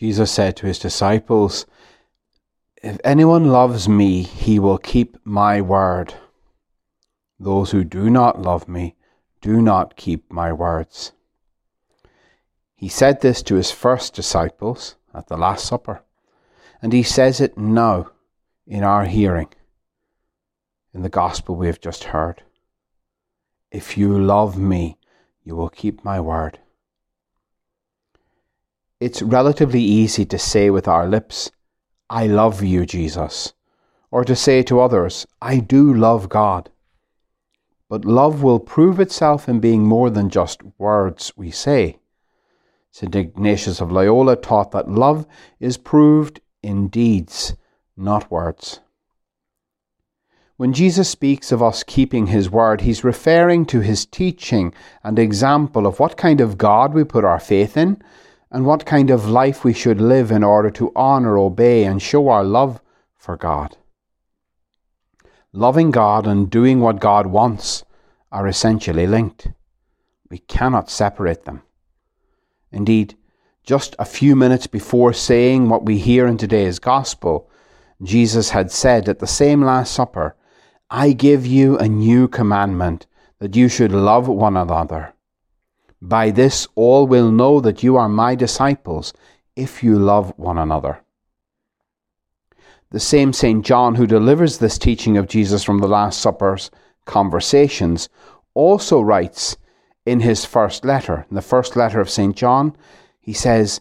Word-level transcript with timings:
Jesus 0.00 0.32
said 0.32 0.56
to 0.56 0.66
his 0.66 0.78
disciples, 0.78 1.66
If 2.82 2.98
anyone 3.04 3.48
loves 3.48 3.86
me, 3.86 4.22
he 4.22 4.58
will 4.58 4.78
keep 4.78 5.18
my 5.24 5.60
word. 5.60 6.14
Those 7.38 7.72
who 7.72 7.84
do 7.84 8.08
not 8.08 8.40
love 8.40 8.66
me 8.66 8.96
do 9.42 9.60
not 9.60 9.96
keep 9.96 10.32
my 10.32 10.54
words. 10.54 11.12
He 12.74 12.88
said 12.88 13.20
this 13.20 13.42
to 13.42 13.56
his 13.56 13.70
first 13.70 14.14
disciples 14.14 14.96
at 15.12 15.26
the 15.28 15.36
Last 15.36 15.66
Supper, 15.66 16.02
and 16.80 16.94
he 16.94 17.02
says 17.02 17.38
it 17.38 17.58
now 17.58 18.10
in 18.66 18.82
our 18.82 19.04
hearing 19.04 19.48
in 20.94 21.02
the 21.02 21.10
gospel 21.10 21.56
we 21.56 21.66
have 21.66 21.78
just 21.78 22.04
heard. 22.04 22.42
If 23.70 23.98
you 23.98 24.18
love 24.18 24.56
me, 24.56 24.96
you 25.44 25.54
will 25.54 25.68
keep 25.68 26.02
my 26.02 26.20
word. 26.20 26.58
It's 29.00 29.22
relatively 29.22 29.80
easy 29.80 30.26
to 30.26 30.38
say 30.38 30.68
with 30.68 30.86
our 30.86 31.08
lips, 31.08 31.50
I 32.10 32.26
love 32.26 32.62
you, 32.62 32.84
Jesus, 32.84 33.54
or 34.10 34.24
to 34.24 34.36
say 34.36 34.62
to 34.64 34.78
others, 34.78 35.26
I 35.40 35.58
do 35.58 35.94
love 35.94 36.28
God. 36.28 36.70
But 37.88 38.04
love 38.04 38.42
will 38.42 38.60
prove 38.60 39.00
itself 39.00 39.48
in 39.48 39.58
being 39.58 39.84
more 39.84 40.10
than 40.10 40.28
just 40.28 40.60
words 40.76 41.32
we 41.34 41.50
say. 41.50 41.96
St. 42.90 43.14
Ignatius 43.16 43.80
of 43.80 43.90
Loyola 43.90 44.36
taught 44.36 44.72
that 44.72 44.90
love 44.90 45.26
is 45.58 45.78
proved 45.78 46.42
in 46.62 46.88
deeds, 46.88 47.54
not 47.96 48.30
words. 48.30 48.80
When 50.58 50.74
Jesus 50.74 51.08
speaks 51.08 51.52
of 51.52 51.62
us 51.62 51.82
keeping 51.84 52.26
his 52.26 52.50
word, 52.50 52.82
he's 52.82 53.02
referring 53.02 53.64
to 53.66 53.80
his 53.80 54.04
teaching 54.04 54.74
and 55.02 55.18
example 55.18 55.86
of 55.86 55.98
what 55.98 56.18
kind 56.18 56.42
of 56.42 56.58
God 56.58 56.92
we 56.92 57.02
put 57.02 57.24
our 57.24 57.40
faith 57.40 57.78
in 57.78 58.02
and 58.50 58.66
what 58.66 58.84
kind 58.84 59.10
of 59.10 59.28
life 59.28 59.64
we 59.64 59.72
should 59.72 60.00
live 60.00 60.30
in 60.30 60.42
order 60.42 60.70
to 60.70 60.92
honour, 60.96 61.38
obey, 61.38 61.84
and 61.84 62.02
show 62.02 62.28
our 62.28 62.44
love 62.44 62.80
for 63.16 63.36
God. 63.36 63.76
Loving 65.52 65.90
God 65.90 66.26
and 66.26 66.50
doing 66.50 66.80
what 66.80 67.00
God 67.00 67.26
wants 67.26 67.84
are 68.32 68.46
essentially 68.46 69.06
linked. 69.06 69.48
We 70.30 70.38
cannot 70.38 70.90
separate 70.90 71.44
them. 71.44 71.62
Indeed, 72.72 73.16
just 73.64 73.94
a 73.98 74.04
few 74.04 74.36
minutes 74.36 74.66
before 74.66 75.12
saying 75.12 75.68
what 75.68 75.84
we 75.84 75.98
hear 75.98 76.26
in 76.26 76.36
today's 76.36 76.78
Gospel, 76.78 77.50
Jesus 78.02 78.50
had 78.50 78.70
said 78.70 79.08
at 79.08 79.18
the 79.18 79.26
same 79.26 79.62
Last 79.62 79.92
Supper, 79.92 80.36
I 80.88 81.12
give 81.12 81.46
you 81.46 81.78
a 81.78 81.88
new 81.88 82.26
commandment 82.26 83.06
that 83.38 83.54
you 83.54 83.68
should 83.68 83.92
love 83.92 84.28
one 84.28 84.56
another. 84.56 85.14
By 86.02 86.30
this 86.30 86.66
all 86.74 87.06
will 87.06 87.30
know 87.30 87.60
that 87.60 87.82
you 87.82 87.96
are 87.96 88.08
my 88.08 88.34
disciples 88.34 89.12
if 89.54 89.82
you 89.82 89.98
love 89.98 90.32
one 90.36 90.58
another. 90.58 91.00
The 92.90 93.00
same 93.00 93.32
St. 93.32 93.64
John 93.64 93.94
who 93.94 94.06
delivers 94.06 94.58
this 94.58 94.78
teaching 94.78 95.16
of 95.16 95.28
Jesus 95.28 95.62
from 95.62 95.78
the 95.78 95.88
Last 95.88 96.20
Supper's 96.20 96.70
conversations 97.04 98.08
also 98.54 99.00
writes 99.00 99.56
in 100.06 100.20
his 100.20 100.44
first 100.44 100.84
letter, 100.84 101.26
in 101.28 101.36
the 101.36 101.42
first 101.42 101.76
letter 101.76 102.00
of 102.00 102.10
St. 102.10 102.34
John, 102.34 102.76
he 103.20 103.32
says, 103.32 103.80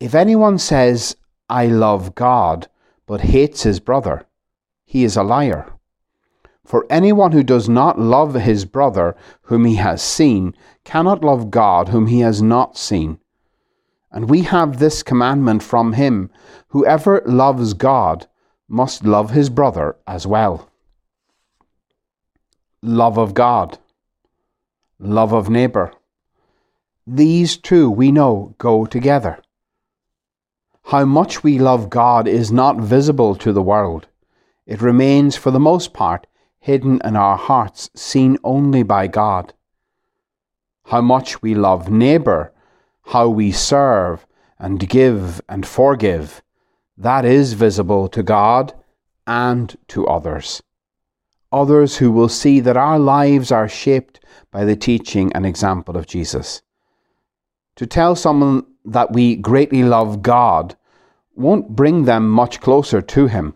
If 0.00 0.14
anyone 0.14 0.58
says, 0.58 1.16
I 1.50 1.66
love 1.66 2.14
God, 2.14 2.68
but 3.06 3.20
hates 3.20 3.64
his 3.64 3.80
brother, 3.80 4.26
he 4.84 5.04
is 5.04 5.16
a 5.16 5.22
liar. 5.22 5.75
For 6.66 6.84
anyone 6.90 7.30
who 7.30 7.44
does 7.44 7.68
not 7.68 7.96
love 7.96 8.34
his 8.34 8.64
brother 8.64 9.14
whom 9.42 9.64
he 9.64 9.76
has 9.76 10.02
seen 10.02 10.52
cannot 10.82 11.22
love 11.22 11.50
God 11.52 11.90
whom 11.90 12.08
he 12.08 12.20
has 12.20 12.42
not 12.42 12.76
seen. 12.76 13.18
And 14.10 14.28
we 14.28 14.42
have 14.42 14.78
this 14.78 15.04
commandment 15.04 15.62
from 15.62 15.92
him 15.92 16.28
whoever 16.68 17.22
loves 17.24 17.72
God 17.72 18.26
must 18.68 19.04
love 19.04 19.30
his 19.30 19.48
brother 19.48 19.96
as 20.08 20.26
well. 20.26 20.68
Love 22.82 23.16
of 23.16 23.32
God, 23.32 23.78
love 24.98 25.32
of 25.32 25.48
neighbour. 25.48 25.92
These 27.06 27.58
two 27.58 27.88
we 27.88 28.10
know 28.10 28.56
go 28.58 28.86
together. 28.86 29.40
How 30.86 31.04
much 31.04 31.44
we 31.44 31.60
love 31.60 31.90
God 31.90 32.26
is 32.26 32.50
not 32.50 32.80
visible 32.80 33.36
to 33.36 33.52
the 33.52 33.62
world. 33.62 34.08
It 34.66 34.82
remains, 34.82 35.36
for 35.36 35.52
the 35.52 35.60
most 35.60 35.92
part, 35.92 36.26
hidden 36.66 37.00
in 37.04 37.14
our 37.14 37.36
hearts, 37.36 37.88
seen 37.94 38.36
only 38.42 38.82
by 38.82 39.06
God. 39.06 39.54
How 40.86 41.00
much 41.00 41.40
we 41.40 41.54
love 41.54 41.88
neighbour, 41.88 42.52
how 43.04 43.28
we 43.28 43.52
serve 43.52 44.26
and 44.58 44.88
give 44.88 45.40
and 45.48 45.64
forgive, 45.64 46.42
that 46.98 47.24
is 47.24 47.52
visible 47.52 48.08
to 48.08 48.20
God 48.20 48.72
and 49.28 49.76
to 49.86 50.08
others. 50.08 50.60
Others 51.52 51.98
who 51.98 52.10
will 52.10 52.28
see 52.28 52.58
that 52.58 52.76
our 52.76 52.98
lives 52.98 53.52
are 53.52 53.68
shaped 53.68 54.18
by 54.50 54.64
the 54.64 54.74
teaching 54.74 55.32
and 55.34 55.46
example 55.46 55.96
of 55.96 56.08
Jesus. 56.08 56.62
To 57.76 57.86
tell 57.86 58.16
someone 58.16 58.66
that 58.84 59.12
we 59.12 59.36
greatly 59.36 59.84
love 59.84 60.20
God 60.20 60.74
won't 61.36 61.76
bring 61.76 62.06
them 62.06 62.28
much 62.28 62.60
closer 62.60 63.00
to 63.00 63.28
Him 63.28 63.54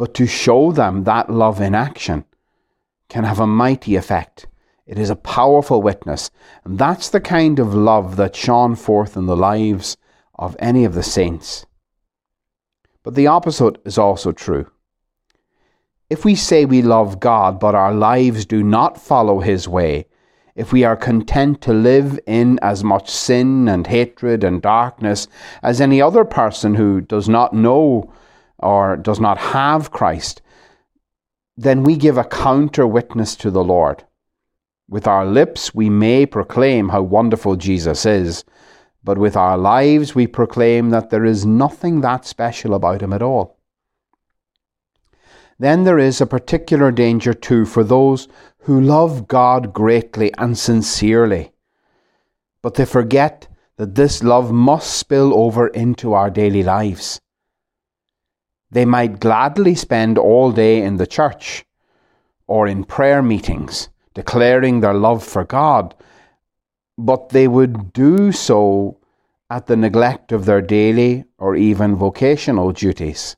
but 0.00 0.14
to 0.14 0.26
show 0.26 0.72
them 0.72 1.04
that 1.04 1.28
love 1.28 1.60
in 1.60 1.74
action 1.74 2.24
can 3.10 3.24
have 3.24 3.38
a 3.38 3.46
mighty 3.46 3.96
effect. 3.96 4.46
It 4.86 4.98
is 4.98 5.10
a 5.10 5.14
powerful 5.14 5.82
witness, 5.82 6.30
and 6.64 6.78
that's 6.78 7.10
the 7.10 7.20
kind 7.20 7.58
of 7.58 7.74
love 7.74 8.16
that 8.16 8.34
shone 8.34 8.76
forth 8.76 9.14
in 9.14 9.26
the 9.26 9.36
lives 9.36 9.98
of 10.36 10.56
any 10.58 10.86
of 10.86 10.94
the 10.94 11.02
saints. 11.02 11.66
But 13.02 13.14
the 13.14 13.26
opposite 13.26 13.76
is 13.84 13.98
also 13.98 14.32
true. 14.32 14.70
If 16.08 16.24
we 16.24 16.34
say 16.34 16.64
we 16.64 16.80
love 16.80 17.20
God, 17.20 17.60
but 17.60 17.74
our 17.74 17.92
lives 17.92 18.46
do 18.46 18.62
not 18.62 18.98
follow 18.98 19.40
His 19.40 19.68
way, 19.68 20.06
if 20.54 20.72
we 20.72 20.82
are 20.82 20.96
content 20.96 21.60
to 21.60 21.74
live 21.74 22.18
in 22.26 22.58
as 22.62 22.82
much 22.82 23.10
sin 23.10 23.68
and 23.68 23.86
hatred 23.86 24.44
and 24.44 24.62
darkness 24.62 25.28
as 25.62 25.78
any 25.78 26.00
other 26.00 26.24
person 26.24 26.76
who 26.76 27.02
does 27.02 27.28
not 27.28 27.52
know 27.52 28.10
or 28.62 28.96
does 28.96 29.20
not 29.20 29.38
have 29.38 29.90
Christ, 29.90 30.42
then 31.56 31.82
we 31.82 31.96
give 31.96 32.16
a 32.16 32.24
counter 32.24 32.86
witness 32.86 33.36
to 33.36 33.50
the 33.50 33.64
Lord. 33.64 34.04
With 34.88 35.06
our 35.06 35.26
lips, 35.26 35.74
we 35.74 35.90
may 35.90 36.26
proclaim 36.26 36.88
how 36.88 37.02
wonderful 37.02 37.56
Jesus 37.56 38.06
is, 38.06 38.44
but 39.04 39.18
with 39.18 39.36
our 39.36 39.56
lives, 39.56 40.14
we 40.14 40.26
proclaim 40.26 40.90
that 40.90 41.10
there 41.10 41.24
is 41.24 41.46
nothing 41.46 42.00
that 42.00 42.24
special 42.24 42.74
about 42.74 43.02
him 43.02 43.12
at 43.12 43.22
all. 43.22 43.58
Then 45.58 45.84
there 45.84 45.98
is 45.98 46.20
a 46.20 46.26
particular 46.26 46.90
danger 46.90 47.34
too 47.34 47.66
for 47.66 47.84
those 47.84 48.28
who 48.60 48.80
love 48.80 49.28
God 49.28 49.72
greatly 49.72 50.32
and 50.38 50.56
sincerely, 50.56 51.52
but 52.62 52.74
they 52.74 52.86
forget 52.86 53.46
that 53.76 53.94
this 53.94 54.22
love 54.22 54.52
must 54.52 54.96
spill 54.96 55.34
over 55.34 55.68
into 55.68 56.14
our 56.14 56.30
daily 56.30 56.62
lives. 56.62 57.20
They 58.70 58.84
might 58.84 59.20
gladly 59.20 59.74
spend 59.74 60.16
all 60.16 60.52
day 60.52 60.82
in 60.82 60.96
the 60.96 61.06
church 61.06 61.64
or 62.46 62.66
in 62.66 62.84
prayer 62.84 63.22
meetings, 63.22 63.88
declaring 64.14 64.80
their 64.80 64.94
love 64.94 65.24
for 65.24 65.44
God, 65.44 65.94
but 66.96 67.30
they 67.30 67.48
would 67.48 67.92
do 67.92 68.32
so 68.32 68.98
at 69.48 69.66
the 69.66 69.76
neglect 69.76 70.30
of 70.30 70.44
their 70.44 70.60
daily 70.60 71.24
or 71.38 71.56
even 71.56 71.96
vocational 71.96 72.72
duties. 72.72 73.36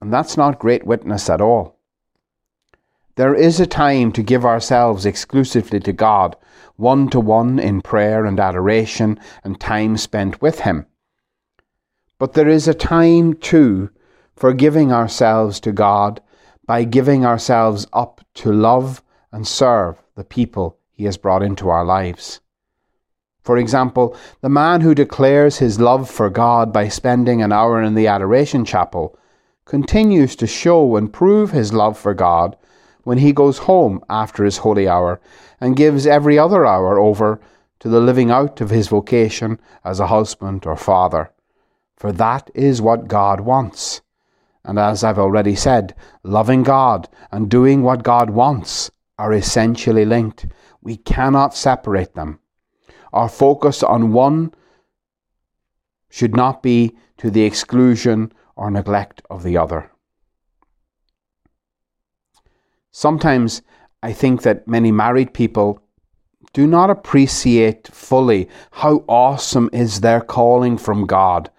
And 0.00 0.12
that's 0.12 0.36
not 0.36 0.58
great 0.58 0.86
witness 0.86 1.28
at 1.28 1.40
all. 1.40 1.78
There 3.16 3.34
is 3.34 3.60
a 3.60 3.66
time 3.66 4.10
to 4.12 4.22
give 4.22 4.44
ourselves 4.44 5.06
exclusively 5.06 5.80
to 5.80 5.92
God, 5.92 6.36
one 6.76 7.08
to 7.10 7.20
one 7.20 7.58
in 7.58 7.80
prayer 7.80 8.24
and 8.24 8.40
adoration 8.40 9.20
and 9.44 9.60
time 9.60 9.96
spent 9.96 10.42
with 10.42 10.60
Him. 10.60 10.86
But 12.18 12.32
there 12.32 12.48
is 12.48 12.66
a 12.66 12.74
time 12.74 13.34
too 13.34 13.90
for 14.36 14.52
giving 14.52 14.92
ourselves 14.92 15.60
to 15.60 15.72
God 15.72 16.20
by 16.66 16.84
giving 16.84 17.24
ourselves 17.24 17.86
up 17.92 18.20
to 18.34 18.52
love 18.52 19.02
and 19.32 19.46
serve 19.46 20.02
the 20.14 20.24
people 20.24 20.78
He 20.92 21.04
has 21.04 21.16
brought 21.16 21.42
into 21.42 21.68
our 21.68 21.84
lives. 21.84 22.40
For 23.44 23.58
example, 23.58 24.16
the 24.40 24.48
man 24.48 24.80
who 24.80 24.94
declares 24.94 25.58
his 25.58 25.78
love 25.78 26.08
for 26.08 26.30
God 26.30 26.72
by 26.72 26.88
spending 26.88 27.42
an 27.42 27.52
hour 27.52 27.82
in 27.82 27.94
the 27.94 28.06
Adoration 28.06 28.64
Chapel 28.64 29.18
continues 29.66 30.34
to 30.36 30.46
show 30.46 30.96
and 30.96 31.12
prove 31.12 31.50
his 31.50 31.74
love 31.74 31.98
for 31.98 32.14
God 32.14 32.56
when 33.02 33.18
he 33.18 33.34
goes 33.34 33.58
home 33.58 34.02
after 34.08 34.44
his 34.44 34.58
holy 34.58 34.88
hour 34.88 35.20
and 35.60 35.76
gives 35.76 36.06
every 36.06 36.38
other 36.38 36.64
hour 36.64 36.98
over 36.98 37.38
to 37.80 37.88
the 37.90 38.00
living 38.00 38.30
out 38.30 38.62
of 38.62 38.70
his 38.70 38.88
vocation 38.88 39.60
as 39.84 40.00
a 40.00 40.06
husband 40.06 40.64
or 40.64 40.76
father. 40.76 41.30
For 41.98 42.12
that 42.12 42.50
is 42.54 42.80
what 42.80 43.08
God 43.08 43.40
wants. 43.40 44.00
And 44.64 44.78
as 44.78 45.04
I've 45.04 45.18
already 45.18 45.54
said, 45.54 45.94
loving 46.22 46.62
God 46.62 47.08
and 47.30 47.50
doing 47.50 47.82
what 47.82 48.02
God 48.02 48.30
wants 48.30 48.90
are 49.18 49.32
essentially 49.32 50.04
linked. 50.04 50.46
We 50.82 50.96
cannot 50.96 51.54
separate 51.54 52.14
them. 52.14 52.40
Our 53.12 53.28
focus 53.28 53.82
on 53.82 54.12
one 54.12 54.52
should 56.10 56.34
not 56.34 56.62
be 56.62 56.96
to 57.18 57.30
the 57.30 57.44
exclusion 57.44 58.32
or 58.56 58.70
neglect 58.70 59.22
of 59.30 59.42
the 59.42 59.56
other. 59.56 59.90
Sometimes 62.90 63.62
I 64.02 64.12
think 64.12 64.42
that 64.42 64.68
many 64.68 64.92
married 64.92 65.34
people 65.34 65.80
do 66.52 66.66
not 66.66 66.90
appreciate 66.90 67.88
fully 67.88 68.48
how 68.70 69.04
awesome 69.08 69.68
is 69.72 70.00
their 70.00 70.20
calling 70.20 70.78
from 70.78 71.06
God 71.06 71.50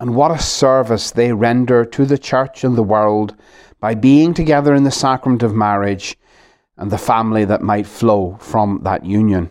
and 0.00 0.16
what 0.16 0.30
a 0.30 0.38
service 0.38 1.10
they 1.10 1.32
render 1.32 1.84
to 1.84 2.06
the 2.06 2.18
church 2.18 2.64
and 2.64 2.74
the 2.74 2.82
world 2.82 3.36
by 3.78 3.94
being 3.94 4.32
together 4.32 4.74
in 4.74 4.84
the 4.84 4.90
sacrament 4.90 5.42
of 5.42 5.54
marriage 5.54 6.16
and 6.78 6.90
the 6.90 6.98
family 6.98 7.44
that 7.44 7.60
might 7.60 7.86
flow 7.86 8.38
from 8.40 8.80
that 8.82 9.04
union. 9.04 9.50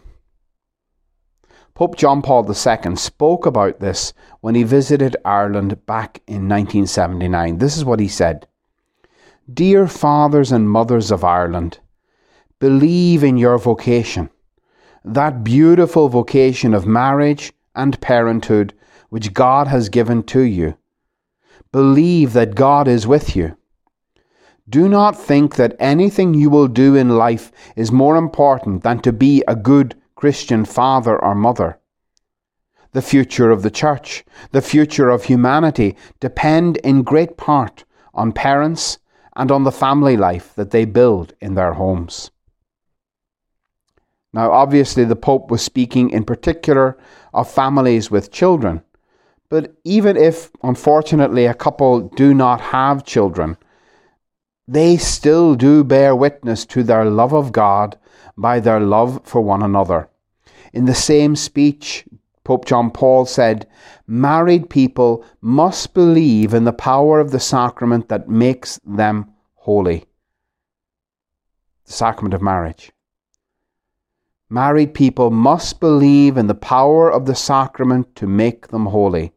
Pope 1.76 1.96
John 1.96 2.22
Paul 2.22 2.46
II 2.46 2.96
spoke 2.96 3.46
about 3.46 3.80
this 3.80 4.12
when 4.42 4.56
he 4.56 4.64
visited 4.64 5.16
Ireland 5.24 5.86
back 5.86 6.22
in 6.28 6.50
1979. 6.50 7.60
This 7.60 7.78
is 7.78 7.86
what 7.86 8.00
he 8.00 8.08
said 8.08 8.48
Dear 9.52 9.88
fathers 9.88 10.52
and 10.52 10.70
mothers 10.70 11.12
of 11.12 11.24
Ireland, 11.24 11.80
believe 12.60 13.24
in 13.24 13.38
your 13.38 13.58
vocation, 13.58 14.30
that 15.06 15.44
beautiful 15.44 16.10
vocation 16.10 16.74
of 16.74 16.86
marriage 16.86 17.54
and 17.76 18.02
parenthood 18.02 18.74
which 19.10 19.34
God 19.34 19.68
has 19.68 19.90
given 19.90 20.24
to 20.24 20.42
you. 20.42 20.78
Believe 21.72 22.34
that 22.34 22.56
God 22.56 22.88
is 22.88 23.06
with 23.06 23.36
you. 23.36 23.58
Do 24.68 24.88
not 24.88 25.18
think 25.18 25.56
that 25.56 25.76
anything 25.80 26.34
you 26.34 26.50
will 26.50 26.68
do 26.68 26.96
in 26.96 27.18
life 27.18 27.52
is 27.76 27.92
more 27.92 28.16
important 28.16 28.84
than 28.84 29.00
to 29.00 29.12
be 29.12 29.44
a 29.48 29.56
good 29.56 29.96
Christian 30.16 30.64
father 30.64 31.18
or 31.18 31.34
mother. 31.34 31.80
The 32.92 33.02
future 33.02 33.52
of 33.52 33.62
the 33.62 33.72
church, 33.72 34.24
the 34.52 34.62
future 34.62 35.10
of 35.10 35.26
humanity 35.26 35.96
depend 36.20 36.78
in 36.78 37.04
great 37.04 37.38
part 37.38 37.84
on 38.14 38.32
parents 38.32 39.00
and 39.36 39.52
on 39.52 39.64
the 39.64 39.72
family 39.72 40.18
life 40.18 40.54
that 40.56 40.72
they 40.72 40.86
build 40.86 41.34
in 41.40 41.54
their 41.54 41.74
homes. 41.74 42.32
Now, 44.34 44.52
obviously, 44.52 45.06
the 45.06 45.16
Pope 45.16 45.50
was 45.50 45.62
speaking 45.62 46.10
in 46.10 46.24
particular 46.24 46.98
of 47.34 47.50
families 47.50 48.12
with 48.12 48.32
children. 48.32 48.84
But 49.50 49.76
even 49.84 50.16
if, 50.16 50.52
unfortunately, 50.62 51.46
a 51.46 51.56
couple 51.56 52.02
do 52.02 52.34
not 52.34 52.62
have 52.62 53.04
children, 53.04 53.58
they 54.68 54.98
still 54.98 55.56
do 55.56 55.84
bear 55.84 56.16
witness 56.16 56.66
to 56.68 56.84
their 56.84 57.06
love 57.06 57.34
of 57.34 57.52
God 57.52 57.98
by 58.38 58.60
their 58.60 58.80
love 58.80 59.22
for 59.24 59.42
one 59.42 59.64
another. 59.64 60.10
In 60.72 60.86
the 60.86 60.94
same 60.94 61.36
speech, 61.36 62.06
Pope 62.44 62.66
John 62.66 62.92
Paul 62.92 63.26
said, 63.26 63.68
Married 64.06 64.70
people 64.70 65.26
must 65.42 65.96
believe 65.96 66.54
in 66.54 66.66
the 66.66 66.74
power 66.74 67.20
of 67.20 67.32
the 67.32 67.40
sacrament 67.40 68.10
that 68.10 68.30
makes 68.30 68.80
them 68.86 69.32
holy. 69.56 70.06
The 71.86 71.94
sacrament 71.94 72.36
of 72.36 72.42
marriage. 72.44 72.92
Married 74.52 74.94
people 74.94 75.32
must 75.32 75.80
believe 75.80 76.38
in 76.38 76.48
the 76.48 76.56
power 76.56 77.12
of 77.12 77.26
the 77.26 77.36
sacrament 77.36 78.16
to 78.16 78.28
make 78.28 78.68
them 78.68 78.88
holy. 78.88 79.34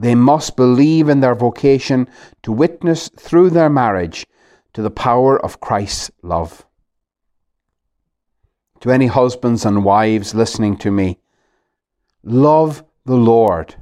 They 0.00 0.14
must 0.14 0.56
believe 0.56 1.10
in 1.10 1.20
their 1.20 1.34
vocation 1.34 2.08
to 2.42 2.52
witness 2.52 3.10
through 3.18 3.50
their 3.50 3.68
marriage 3.68 4.26
to 4.72 4.80
the 4.80 4.90
power 4.90 5.38
of 5.38 5.60
Christ's 5.60 6.10
love. 6.22 6.64
To 8.80 8.90
any 8.90 9.08
husbands 9.08 9.66
and 9.66 9.84
wives 9.84 10.34
listening 10.34 10.78
to 10.78 10.90
me, 10.90 11.18
love 12.22 12.82
the 13.04 13.16
Lord 13.16 13.74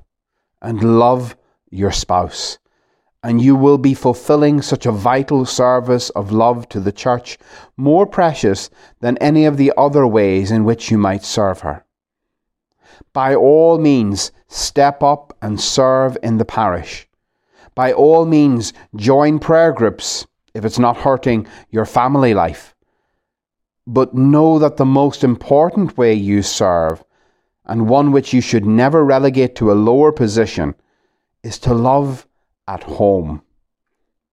and 0.61 0.99
love 0.99 1.37
your 1.71 1.93
spouse, 1.93 2.59
and 3.23 3.41
you 3.41 3.55
will 3.55 3.79
be 3.79 3.95
fulfilling 3.95 4.61
such 4.61 4.87
a 4.87 4.91
vital 4.91 5.47
service 5.47 6.11
of 6.11 6.33
love 6.33 6.69
to 6.71 6.81
the 6.81 6.91
church, 6.91 7.39
more 7.77 8.07
precious 8.07 8.71
than 8.99 9.19
any 9.19 9.45
of 9.45 9.57
the 9.57 9.73
other 9.77 10.05
ways 10.05 10.51
in 10.51 10.65
which 10.65 10.91
you 10.91 10.99
might 10.99 11.23
serve 11.23 11.61
her. 11.61 11.85
By 13.13 13.35
all 13.35 13.79
means, 13.79 14.33
step 14.49 15.03
up 15.03 15.37
and 15.43 15.61
serve 15.61 16.17
in 16.23 16.39
the 16.39 16.45
parish. 16.45 17.09
By 17.75 17.93
all 17.93 18.27
means, 18.27 18.73
join 18.97 19.39
prayer 19.39 19.73
groups 19.73 20.27
if 20.55 20.65
it's 20.65 20.79
not 20.79 20.97
hurting 20.97 21.47
your 21.71 21.85
family 21.85 22.35
life. 22.35 22.75
But 23.87 24.15
know 24.15 24.59
that 24.59 24.77
the 24.77 24.85
most 24.85 25.23
important 25.23 25.97
way 25.97 26.13
you 26.13 26.43
serve, 26.43 27.05
and 27.65 27.89
one 27.89 28.13
which 28.13 28.33
you 28.33 28.41
should 28.41 28.67
never 28.67 29.05
relegate 29.05 29.55
to 29.57 29.71
a 29.71 29.75
lower 29.75 30.13
position, 30.13 30.75
is 31.43 31.59
to 31.61 31.75
love 31.75 32.27
at 32.67 32.83
home. 32.83 33.43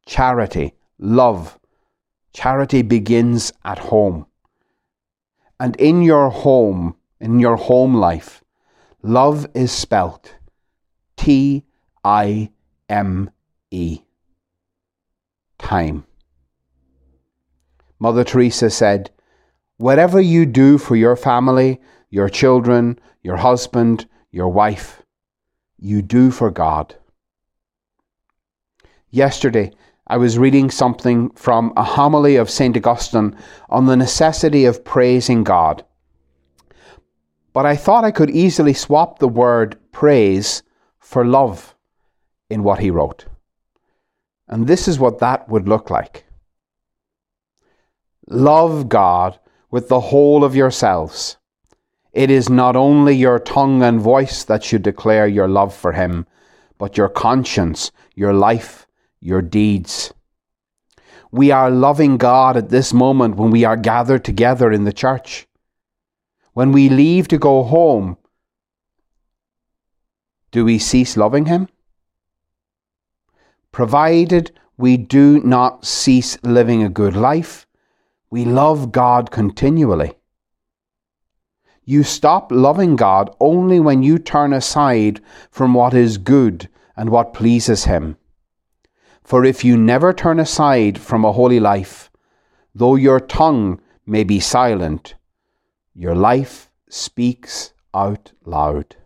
Charity, 0.06 0.74
love. 1.00 1.60
Charity 2.34 2.82
begins 2.82 3.54
at 3.64 3.80
home. 3.80 4.26
And 5.60 5.76
in 5.78 6.02
your 6.02 6.30
home, 6.30 6.96
in 7.20 7.40
your 7.40 7.56
home 7.56 7.96
life, 7.96 8.44
love 9.06 9.46
is 9.54 9.72
spelt 9.72 10.36
T 11.16 11.64
I 12.04 12.50
M 12.90 13.30
E. 13.70 14.00
Time. 15.60 16.06
Mother 18.00 18.24
Teresa 18.24 18.70
said, 18.70 19.12
Whatever 19.78 20.20
you 20.20 20.46
do 20.46 20.78
for 20.78 20.96
your 20.96 21.16
family, 21.16 21.80
your 22.10 22.30
children, 22.30 23.00
your 23.22 23.38
husband, 23.38 24.08
your 24.32 24.50
wife, 24.50 25.04
you 25.78 26.02
do 26.02 26.32
for 26.32 26.50
God. 26.50 26.96
Yesterday, 29.12 29.72
I 30.08 30.18
was 30.18 30.40
reading 30.40 30.72
something 30.72 31.30
from 31.32 31.74
a 31.78 31.84
homily 31.84 32.38
of 32.38 32.50
St. 32.50 32.76
Augustine 32.76 33.36
on 33.70 33.86
the 33.86 33.98
necessity 33.98 34.66
of 34.66 34.84
praising 34.84 35.44
God. 35.44 35.86
But 37.56 37.66
I 37.66 37.78
thought 37.78 38.04
I 38.04 38.12
could 38.12 38.30
easily 38.30 38.74
swap 38.74 39.20
the 39.20 39.30
word 39.30 39.78
praise 39.94 40.62
for 41.00 41.26
love 41.26 41.74
in 42.50 42.64
what 42.64 42.80
he 42.80 42.92
wrote. 42.92 43.28
And 44.50 44.68
this 44.68 44.90
is 44.90 45.00
what 45.00 45.20
that 45.20 45.48
would 45.48 45.70
look 45.70 45.90
like. 45.90 46.26
Love 48.28 48.90
God 48.90 49.40
with 49.72 49.88
the 49.88 50.02
whole 50.02 50.44
of 50.44 50.54
yourselves. 50.54 51.38
It 52.12 52.30
is 52.30 52.50
not 52.50 52.76
only 52.76 53.16
your 53.16 53.40
tongue 53.40 53.82
and 53.84 54.02
voice 54.02 54.44
that 54.44 54.62
should 54.62 54.84
declare 54.84 55.26
your 55.26 55.48
love 55.48 55.74
for 55.74 55.94
Him, 55.94 56.26
but 56.78 56.98
your 56.98 57.08
conscience, 57.08 57.90
your 58.16 58.34
life, 58.34 58.86
your 59.22 59.42
deeds. 59.42 60.14
We 61.32 61.52
are 61.52 61.72
loving 61.72 62.18
God 62.18 62.58
at 62.58 62.68
this 62.68 62.94
moment 62.94 63.38
when 63.38 63.50
we 63.50 63.64
are 63.64 63.78
gathered 63.78 64.26
together 64.26 64.74
in 64.74 64.84
the 64.84 64.92
church. 64.92 65.45
When 66.56 66.72
we 66.72 66.88
leave 66.88 67.28
to 67.28 67.38
go 67.38 67.64
home, 67.64 68.16
do 70.52 70.64
we 70.64 70.80
cease 70.80 71.18
loving 71.18 71.48
Him? 71.48 71.68
Provided 73.74 74.54
we 74.78 74.96
do 74.96 75.42
not 75.44 75.86
cease 75.86 76.42
living 76.44 76.82
a 76.82 76.88
good 76.88 77.14
life, 77.14 77.68
we 78.30 78.46
love 78.46 78.94
God 78.94 79.32
continually. 79.32 80.14
You 81.84 82.04
stop 82.04 82.54
loving 82.54 82.96
God 82.96 83.36
only 83.42 83.82
when 83.82 84.02
you 84.02 84.18
turn 84.18 84.54
aside 84.54 85.20
from 85.52 85.74
what 85.74 85.94
is 85.94 86.18
good 86.18 86.70
and 86.96 87.10
what 87.10 87.34
pleases 87.34 87.84
Him. 87.84 88.16
For 89.26 89.44
if 89.44 89.66
you 89.66 89.76
never 89.76 90.14
turn 90.14 90.40
aside 90.40 91.02
from 91.02 91.26
a 91.26 91.34
holy 91.34 91.60
life, 91.60 92.10
though 92.74 92.96
your 92.96 93.20
tongue 93.20 93.82
may 94.06 94.24
be 94.24 94.40
silent, 94.40 95.16
your 95.96 96.14
life 96.14 96.70
speaks 96.90 97.72
out 97.94 98.34
loud. 98.44 98.98